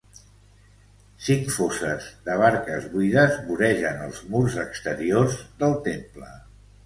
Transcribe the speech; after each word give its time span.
Cinc 1.25 1.51
fosses 1.55 2.07
de 2.29 2.37
barques, 2.43 2.87
buides, 2.95 3.37
voregen 3.49 4.01
els 4.07 4.23
murs 4.33 4.57
exteriors 4.67 5.39
del 5.63 5.77
temple. 5.89 6.33